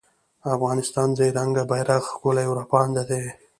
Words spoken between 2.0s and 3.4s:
ښکلی او رپاند دی